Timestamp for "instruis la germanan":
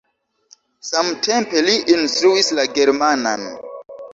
1.97-3.49